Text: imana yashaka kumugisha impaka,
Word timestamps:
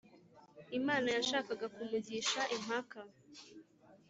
imana 0.79 1.07
yashaka 1.15 1.51
kumugisha 1.73 2.41
impaka, 2.55 2.99